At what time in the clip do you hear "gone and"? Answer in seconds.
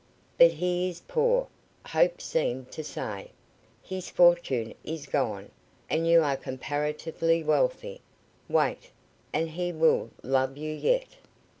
5.05-6.07